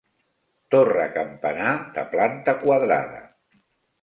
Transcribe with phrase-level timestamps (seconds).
[0.75, 3.23] Torre campanar de planta quadrada.